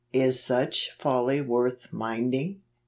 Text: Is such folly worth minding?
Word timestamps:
Is 0.13 0.41
such 0.41 0.93
folly 0.97 1.41
worth 1.41 1.93
minding? 1.93 2.61